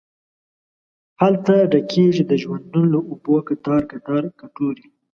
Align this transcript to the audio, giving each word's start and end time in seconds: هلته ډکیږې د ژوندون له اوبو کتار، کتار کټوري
هلته 1.21 1.53
ډکیږې 1.71 2.23
د 2.27 2.33
ژوندون 2.41 2.85
له 2.93 2.99
اوبو 3.09 3.35
کتار، 3.47 3.81
کتار 3.91 4.23
کټوري 4.39 4.85